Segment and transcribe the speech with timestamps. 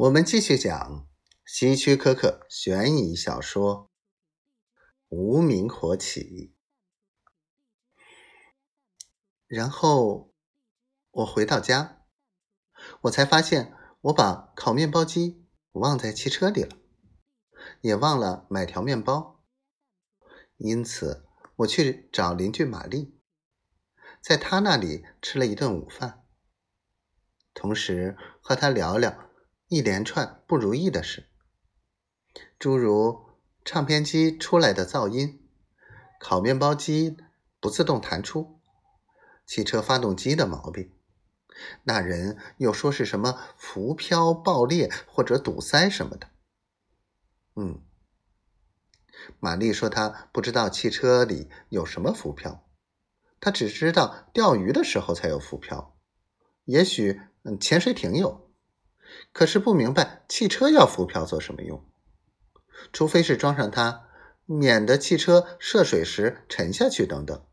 [0.00, 1.06] 我们继续讲
[1.44, 3.90] 希区柯克悬疑小说
[5.14, 6.54] 《无名火起》。
[9.46, 10.32] 然后
[11.10, 12.06] 我回到家，
[13.02, 16.78] 我才发现我把烤面包机忘在汽车里了，
[17.82, 19.44] 也忘了买条面包。
[20.56, 21.26] 因此，
[21.56, 23.20] 我去找邻居玛丽，
[24.22, 26.24] 在她那里吃了一顿午饭，
[27.52, 29.29] 同时和她聊聊。
[29.70, 31.28] 一连串不如意的事，
[32.58, 33.20] 诸如
[33.64, 35.48] 唱片机出来的噪音、
[36.18, 37.16] 烤面包机
[37.60, 38.60] 不自动弹出、
[39.46, 40.92] 汽车发动机的毛病。
[41.84, 46.30] 那人又说是什么浮漂爆裂或者堵塞什么的。
[47.54, 47.80] 嗯，
[49.38, 52.68] 玛丽说她不知道汽车里有什么浮漂，
[53.38, 55.96] 她只知道钓鱼的时候才有浮漂，
[56.64, 58.49] 也许嗯潜水艇有。
[59.32, 61.84] 可是不明白汽车要浮漂做什么用，
[62.92, 64.08] 除非是装上它，
[64.46, 67.46] 免得汽车涉水时沉下去等等。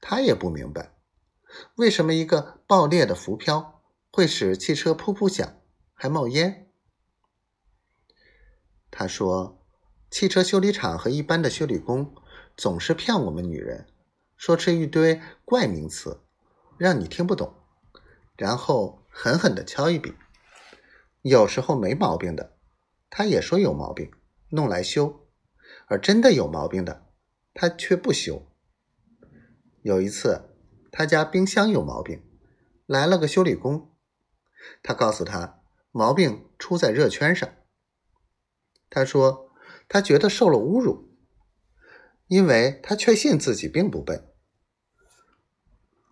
[0.00, 0.94] 他也不明白，
[1.76, 5.60] 为什么一个爆裂的浮漂会使汽车噗噗响，
[5.94, 6.70] 还冒烟。
[8.90, 9.66] 他说，
[10.10, 12.14] 汽车修理厂和一般的修理工
[12.56, 13.86] 总是骗我们女人，
[14.36, 16.20] 说出一堆怪名词，
[16.76, 17.54] 让你听不懂，
[18.36, 20.14] 然后狠狠地敲一笔。
[21.22, 22.58] 有时候没毛病的，
[23.08, 24.10] 他也说有毛病，
[24.50, 25.28] 弄来修；
[25.86, 27.06] 而真的有毛病的，
[27.54, 28.50] 他却不修。
[29.82, 30.50] 有一次，
[30.90, 32.22] 他家冰箱有毛病，
[32.86, 33.96] 来了个修理工，
[34.82, 37.48] 他告诉他毛病出在热圈上。
[38.90, 39.50] 他说
[39.88, 41.16] 他觉得受了侮辱，
[42.26, 44.28] 因为他确信自己并不笨，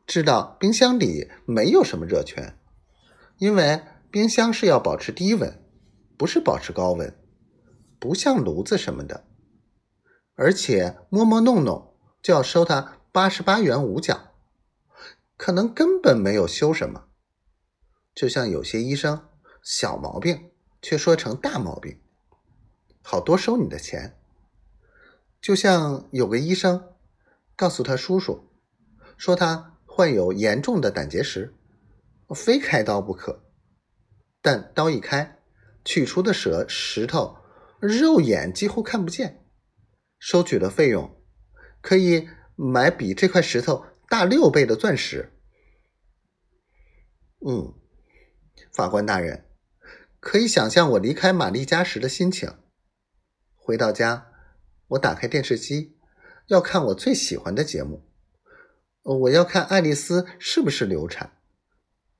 [0.06, 2.58] 知道冰箱里没有什么热圈，
[3.42, 3.82] 因为。
[4.12, 5.58] 冰箱是要保持低温，
[6.18, 7.16] 不是保持高温，
[7.98, 9.24] 不像炉子什么的。
[10.34, 14.34] 而且摸摸弄弄就要收他八十八元五角，
[15.38, 17.06] 可能根本没有修什么。
[18.14, 19.26] 就像有些医生
[19.62, 20.50] 小毛病
[20.82, 21.98] 却说成大毛病，
[23.00, 24.18] 好多收你的钱。
[25.40, 26.92] 就像有个医生
[27.56, 28.46] 告诉他叔叔，
[29.16, 31.54] 说他患有严重的胆结石，
[32.32, 33.44] 非开刀不可。
[34.40, 35.38] 但刀一开，
[35.84, 37.36] 取出的舌石头
[37.80, 39.44] 肉眼几乎看不见。
[40.18, 41.20] 收取的费用
[41.80, 45.32] 可以买比这块石头大六倍的钻石。
[47.44, 47.74] 嗯，
[48.72, 49.46] 法官大人，
[50.20, 52.52] 可以想象我离开玛丽家时的心情。
[53.56, 54.28] 回到家，
[54.88, 55.96] 我打开电视机，
[56.46, 58.08] 要看我最喜欢的节目。
[59.02, 61.41] 我要看爱丽丝是不是流产。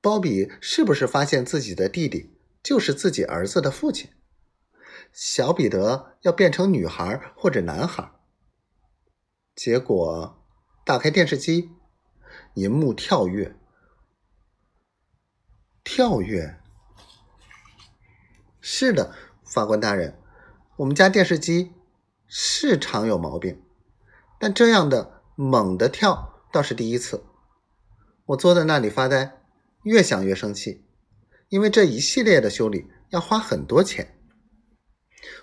[0.03, 4.11] 鲍比是不是发现自己的弟弟就是自己儿子的父亲？
[5.13, 8.11] 小彼得要变成女孩或者男孩？
[9.55, 10.45] 结果
[10.85, 11.71] 打开电视机，
[12.55, 13.55] 银幕跳跃，
[15.85, 16.59] 跳跃。
[18.61, 19.15] 是的，
[19.45, 20.19] 法官大人，
[20.79, 21.73] 我们家电视机
[22.27, 23.63] 是常有毛病，
[24.41, 27.25] 但这样的猛的跳倒是第一次。
[28.27, 29.39] 我坐在那里发呆。
[29.85, 30.85] 越想越生气，
[31.49, 34.19] 因为这一系列的修理要花很多钱，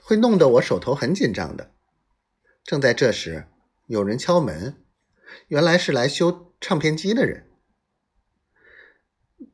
[0.01, 1.71] 会弄得我手头很紧张的。
[2.63, 3.47] 正在这时，
[3.87, 4.83] 有人敲门，
[5.47, 7.47] 原来是来修唱片机的人。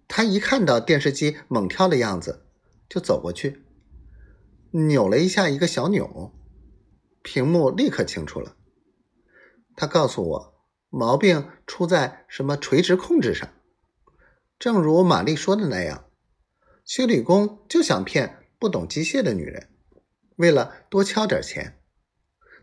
[0.07, 2.45] 他一看到电视机猛跳的样子，
[2.88, 3.63] 就走过去，
[4.72, 6.34] 扭了一下一个小钮，
[7.24, 8.56] 屏幕立刻清楚了。
[9.75, 13.50] 他告诉我，毛病出在什么垂直控制上。
[14.58, 16.06] 正如玛丽说的那样，
[16.86, 19.70] 修理工就想骗不懂机械的女人，
[20.38, 21.82] 为了多敲点钱。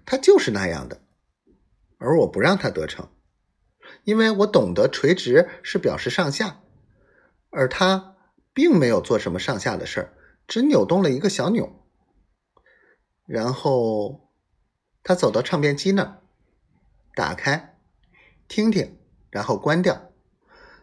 [0.05, 1.03] 他就是那样的，
[1.99, 3.09] 而我不让他得逞，
[4.05, 6.63] 因为我懂得垂直是表示上下，
[7.51, 8.17] 而他
[8.53, 10.17] 并没有做什么上下的事儿，
[10.49, 11.87] 只扭动了一个小钮。
[13.27, 14.33] 然后
[15.05, 16.23] 他走到唱片机那儿，
[17.15, 17.79] 打开，
[18.49, 18.99] 听听，
[19.31, 20.11] 然后关掉，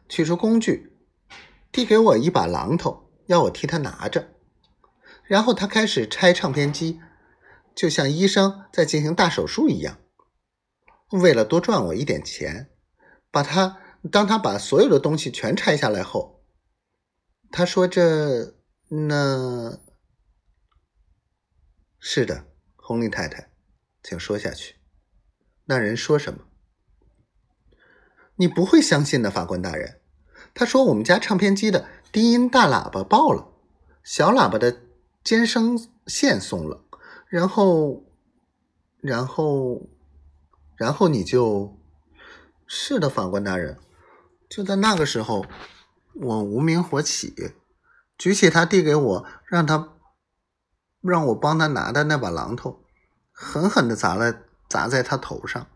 [0.07, 0.88] 取出工具。
[1.71, 4.33] 递给我一把榔头，要我替他拿着。
[5.23, 6.99] 然后他开始拆唱片机，
[7.75, 9.99] 就像医生在进行大手术一样。
[11.11, 12.71] 为了多赚我一点钱，
[13.29, 13.79] 把他
[14.11, 16.43] 当他把所有的东西全拆下来后，
[17.51, 18.55] 他说：“这
[18.89, 19.79] 那……
[21.99, 23.51] 是的，红丽太太，
[24.01, 24.75] 请说下去。
[25.65, 26.45] 那人说什么？
[28.37, 30.01] 你不会相信的，法官大人。”
[30.53, 33.47] 他说：“我们家唱片机的低音大喇叭爆了，
[34.03, 34.81] 小喇叭的
[35.23, 36.83] 尖声线松了，
[37.27, 38.03] 然后，
[38.99, 39.89] 然后，
[40.75, 41.77] 然后你就，
[42.67, 43.77] 是的，法官大人。
[44.49, 45.45] 就在那个时候，
[46.15, 47.33] 我无名火起，
[48.17, 49.93] 举起他递给我，让他
[51.01, 52.83] 让我帮他拿的那把榔头，
[53.31, 55.67] 狠狠的砸了砸在他头上。